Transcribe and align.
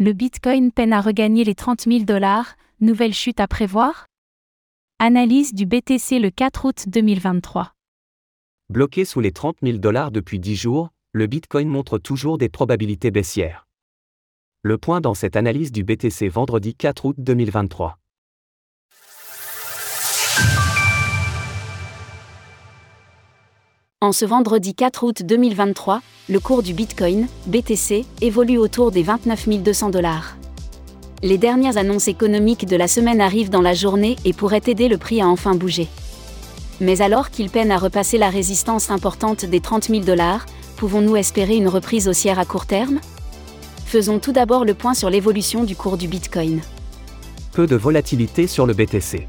Le 0.00 0.12
Bitcoin 0.12 0.70
peine 0.70 0.92
à 0.92 1.00
regagner 1.00 1.42
les 1.42 1.56
30 1.56 1.80
000 1.88 2.04
dollars, 2.04 2.54
nouvelle 2.80 3.12
chute 3.12 3.40
à 3.40 3.48
prévoir 3.48 4.06
Analyse 5.00 5.52
du 5.52 5.66
BTC 5.66 6.20
le 6.20 6.30
4 6.30 6.66
août 6.66 6.84
2023. 6.86 7.72
Bloqué 8.70 9.04
sous 9.04 9.18
les 9.18 9.32
30 9.32 9.56
000 9.60 9.78
dollars 9.78 10.12
depuis 10.12 10.38
10 10.38 10.54
jours, 10.54 10.90
le 11.10 11.26
Bitcoin 11.26 11.66
montre 11.66 11.98
toujours 11.98 12.38
des 12.38 12.48
probabilités 12.48 13.10
baissières. 13.10 13.66
Le 14.62 14.78
point 14.78 15.00
dans 15.00 15.14
cette 15.14 15.34
analyse 15.34 15.72
du 15.72 15.82
BTC 15.82 16.28
vendredi 16.28 16.76
4 16.76 17.04
août 17.04 17.16
2023. 17.18 17.97
En 24.00 24.12
ce 24.12 24.24
vendredi 24.24 24.76
4 24.76 25.02
août 25.02 25.22
2023, 25.24 26.02
le 26.28 26.38
cours 26.38 26.62
du 26.62 26.72
Bitcoin, 26.72 27.26
BTC, 27.46 28.04
évolue 28.20 28.56
autour 28.56 28.92
des 28.92 29.02
29 29.02 29.48
200 29.60 29.90
dollars. 29.90 30.36
Les 31.24 31.36
dernières 31.36 31.78
annonces 31.78 32.06
économiques 32.06 32.64
de 32.64 32.76
la 32.76 32.86
semaine 32.86 33.20
arrivent 33.20 33.50
dans 33.50 33.60
la 33.60 33.74
journée 33.74 34.14
et 34.24 34.32
pourraient 34.32 34.62
aider 34.68 34.86
le 34.86 34.98
prix 34.98 35.20
à 35.20 35.26
enfin 35.26 35.56
bouger. 35.56 35.88
Mais 36.80 37.02
alors 37.02 37.30
qu'il 37.30 37.50
peine 37.50 37.72
à 37.72 37.76
repasser 37.76 38.18
la 38.18 38.30
résistance 38.30 38.92
importante 38.92 39.44
des 39.44 39.58
30 39.58 39.88
000 39.88 40.04
dollars, 40.04 40.46
pouvons-nous 40.76 41.16
espérer 41.16 41.56
une 41.56 41.66
reprise 41.66 42.06
haussière 42.06 42.38
à 42.38 42.44
court 42.44 42.66
terme? 42.66 43.00
Faisons 43.84 44.20
tout 44.20 44.32
d'abord 44.32 44.64
le 44.64 44.74
point 44.74 44.94
sur 44.94 45.10
l'évolution 45.10 45.64
du 45.64 45.74
cours 45.74 45.96
du 45.96 46.06
Bitcoin. 46.06 46.60
Peu 47.50 47.66
de 47.66 47.74
volatilité 47.74 48.46
sur 48.46 48.64
le 48.64 48.74
BTC. 48.74 49.26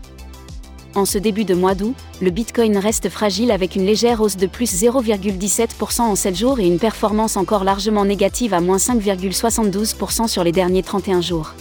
En 0.95 1.05
ce 1.05 1.19
début 1.19 1.45
de 1.45 1.53
mois 1.53 1.75
d'août, 1.75 1.95
le 2.19 2.31
Bitcoin 2.31 2.75
reste 2.77 3.09
fragile 3.09 3.51
avec 3.51 3.75
une 3.75 3.85
légère 3.85 4.21
hausse 4.21 4.37
de 4.37 4.47
plus 4.47 4.73
0,17% 4.73 6.01
en 6.01 6.15
7 6.15 6.35
jours 6.35 6.59
et 6.59 6.65
une 6.65 6.79
performance 6.79 7.37
encore 7.37 7.63
largement 7.63 8.05
négative 8.05 8.55
à 8.55 8.59
moins 8.59 8.77
5,72% 8.77 10.27
sur 10.27 10.43
les 10.43 10.51
derniers 10.51 10.81
31 10.81 11.21
jours. 11.21 11.53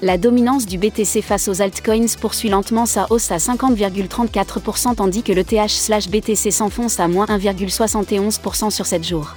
La 0.00 0.16
dominance 0.16 0.64
du 0.64 0.78
BTC 0.78 1.22
face 1.22 1.48
aux 1.48 1.60
altcoins 1.60 2.06
poursuit 2.20 2.48
lentement 2.48 2.86
sa 2.86 3.06
hausse 3.10 3.32
à 3.32 3.36
50,34% 3.36 4.94
tandis 4.94 5.22
que 5.22 5.32
le 5.32 5.44
TH/BTC 5.44 6.50
s'enfonce 6.50 7.00
à 7.00 7.08
moins 7.08 7.26
1,71% 7.26 8.70
sur 8.70 8.86
7 8.86 9.04
jours. 9.04 9.34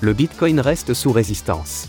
Le 0.00 0.12
Bitcoin 0.12 0.60
reste 0.60 0.94
sous 0.94 1.12
résistance. 1.12 1.88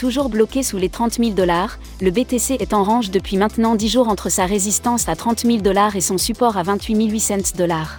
Toujours 0.00 0.30
bloqué 0.30 0.62
sous 0.62 0.78
les 0.78 0.88
30 0.88 1.16
000 1.16 1.30
dollars, 1.32 1.78
le 2.00 2.10
BTC 2.10 2.56
est 2.58 2.72
en 2.72 2.84
range 2.84 3.10
depuis 3.10 3.36
maintenant 3.36 3.74
10 3.74 3.86
jours 3.90 4.08
entre 4.08 4.30
sa 4.30 4.46
résistance 4.46 5.10
à 5.10 5.14
30 5.14 5.40
000 5.40 5.58
dollars 5.58 5.94
et 5.94 6.00
son 6.00 6.16
support 6.16 6.56
à 6.56 6.62
28 6.62 7.10
800 7.10 7.34
dollars. 7.58 7.98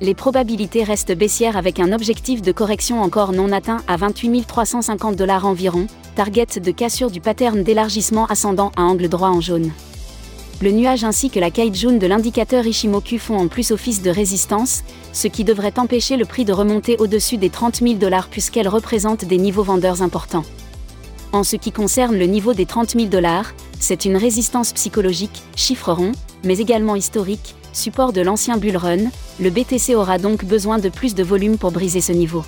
Les 0.00 0.16
probabilités 0.16 0.82
restent 0.82 1.16
baissières 1.16 1.56
avec 1.56 1.78
un 1.78 1.92
objectif 1.92 2.42
de 2.42 2.50
correction 2.50 3.00
encore 3.00 3.30
non 3.30 3.52
atteint 3.52 3.80
à 3.86 3.96
28 3.96 4.44
350 4.44 5.14
dollars 5.14 5.46
environ, 5.46 5.86
target 6.16 6.58
de 6.60 6.70
cassure 6.72 7.12
du 7.12 7.20
pattern 7.20 7.62
d'élargissement 7.62 8.26
ascendant 8.26 8.72
à 8.76 8.82
angle 8.82 9.08
droit 9.08 9.28
en 9.28 9.40
jaune. 9.40 9.70
Le 10.62 10.72
nuage 10.72 11.04
ainsi 11.04 11.30
que 11.30 11.38
la 11.38 11.52
Kaijun 11.52 11.98
de 11.98 12.08
l'indicateur 12.08 12.66
Ishimoku 12.66 13.18
font 13.18 13.38
en 13.38 13.46
plus 13.46 13.70
office 13.70 14.02
de 14.02 14.10
résistance, 14.10 14.82
ce 15.12 15.28
qui 15.28 15.44
devrait 15.44 15.78
empêcher 15.78 16.16
le 16.16 16.24
prix 16.24 16.44
de 16.44 16.52
remonter 16.52 16.96
au-dessus 16.98 17.36
des 17.36 17.50
30 17.50 17.76
000 17.76 17.94
dollars 17.94 18.26
puisqu'elles 18.26 18.66
représentent 18.66 19.24
des 19.24 19.38
niveaux 19.38 19.62
vendeurs 19.62 20.02
importants. 20.02 20.44
En 21.34 21.42
ce 21.42 21.56
qui 21.56 21.72
concerne 21.72 22.16
le 22.16 22.26
niveau 22.26 22.54
des 22.54 22.64
30 22.64 22.90
000 22.90 23.06
dollars, 23.06 23.54
c'est 23.80 24.04
une 24.04 24.16
résistance 24.16 24.72
psychologique, 24.72 25.42
chiffre 25.56 25.92
rond, 25.92 26.12
mais 26.44 26.58
également 26.58 26.94
historique, 26.94 27.56
support 27.72 28.12
de 28.12 28.20
l'ancien 28.20 28.56
bull 28.56 28.76
run, 28.76 29.10
le 29.40 29.50
BTC 29.50 29.96
aura 29.96 30.18
donc 30.18 30.44
besoin 30.44 30.78
de 30.78 30.88
plus 30.88 31.16
de 31.16 31.24
volume 31.24 31.58
pour 31.58 31.72
briser 31.72 32.00
ce 32.00 32.12
niveau. 32.12 32.44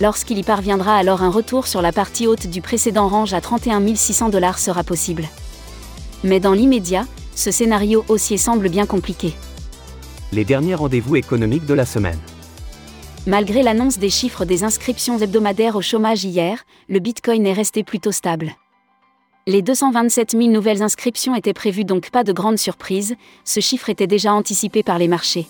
Lorsqu'il 0.00 0.38
y 0.38 0.44
parviendra 0.44 0.96
alors 0.96 1.24
un 1.24 1.28
retour 1.28 1.66
sur 1.66 1.82
la 1.82 1.90
partie 1.90 2.28
haute 2.28 2.46
du 2.46 2.60
précédent 2.60 3.08
range 3.08 3.34
à 3.34 3.40
31 3.40 3.96
600 3.96 4.28
dollars 4.28 4.60
sera 4.60 4.84
possible. 4.84 5.26
Mais 6.22 6.38
dans 6.38 6.52
l'immédiat, 6.52 7.04
ce 7.34 7.50
scénario 7.50 8.04
haussier 8.06 8.36
semble 8.36 8.68
bien 8.68 8.86
compliqué. 8.86 9.34
Les 10.30 10.44
derniers 10.44 10.76
rendez-vous 10.76 11.16
économiques 11.16 11.66
de 11.66 11.74
la 11.74 11.84
semaine. 11.84 12.20
Malgré 13.28 13.62
l'annonce 13.62 13.98
des 13.98 14.08
chiffres 14.08 14.46
des 14.46 14.64
inscriptions 14.64 15.18
hebdomadaires 15.18 15.76
au 15.76 15.82
chômage 15.82 16.24
hier, 16.24 16.64
le 16.88 16.98
Bitcoin 16.98 17.46
est 17.46 17.52
resté 17.52 17.84
plutôt 17.84 18.10
stable. 18.10 18.52
Les 19.46 19.60
227 19.60 20.30
000 20.30 20.44
nouvelles 20.44 20.82
inscriptions 20.82 21.34
étaient 21.34 21.52
prévues 21.52 21.84
donc 21.84 22.08
pas 22.08 22.24
de 22.24 22.32
grande 22.32 22.56
surprise, 22.56 23.16
ce 23.44 23.60
chiffre 23.60 23.90
était 23.90 24.06
déjà 24.06 24.32
anticipé 24.32 24.82
par 24.82 24.96
les 24.96 25.08
marchés. 25.08 25.46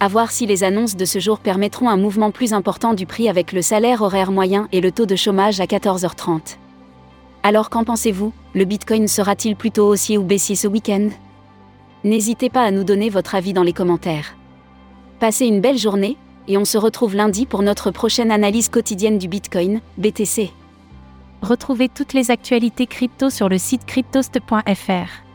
À 0.00 0.08
voir 0.08 0.32
si 0.32 0.44
les 0.44 0.64
annonces 0.64 0.96
de 0.96 1.04
ce 1.04 1.20
jour 1.20 1.38
permettront 1.38 1.88
un 1.88 1.96
mouvement 1.96 2.32
plus 2.32 2.52
important 2.52 2.94
du 2.94 3.06
prix 3.06 3.28
avec 3.28 3.52
le 3.52 3.62
salaire 3.62 4.02
horaire 4.02 4.32
moyen 4.32 4.66
et 4.72 4.80
le 4.80 4.90
taux 4.90 5.06
de 5.06 5.14
chômage 5.14 5.60
à 5.60 5.66
14h30. 5.66 6.56
Alors 7.44 7.70
qu'en 7.70 7.84
pensez-vous? 7.84 8.32
Le 8.54 8.64
Bitcoin 8.64 9.06
sera-t-il 9.06 9.54
plutôt 9.54 9.86
haussier 9.86 10.18
ou 10.18 10.24
baissier 10.24 10.56
ce 10.56 10.66
week-end? 10.66 11.10
N'hésitez 12.02 12.50
pas 12.50 12.64
à 12.64 12.72
nous 12.72 12.82
donner 12.82 13.08
votre 13.08 13.36
avis 13.36 13.52
dans 13.52 13.62
les 13.62 13.72
commentaires. 13.72 14.34
Passez 15.20 15.46
une 15.46 15.60
belle 15.60 15.78
journée, 15.78 16.16
et 16.48 16.58
on 16.58 16.64
se 16.64 16.78
retrouve 16.78 17.14
lundi 17.14 17.46
pour 17.46 17.62
notre 17.62 17.90
prochaine 17.90 18.32
analyse 18.32 18.68
quotidienne 18.68 19.18
du 19.18 19.28
Bitcoin, 19.28 19.80
BTC. 19.98 20.50
Retrouvez 21.42 21.88
toutes 21.88 22.14
les 22.14 22.30
actualités 22.30 22.86
crypto 22.86 23.30
sur 23.30 23.48
le 23.48 23.58
site 23.58 23.86
cryptost.fr. 23.86 25.28